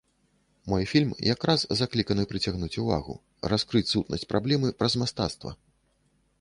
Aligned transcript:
Мой 0.71 0.83
фільм 0.91 1.11
як 1.33 1.45
раз 1.49 1.65
закліканы 1.81 2.23
прыцягнуць 2.33 2.71
увагу, 2.85 3.13
раскрыць 3.55 3.85
сутнасць 3.93 4.29
праблемы 4.35 4.75
праз 4.81 5.01
мастацтва. 5.03 5.51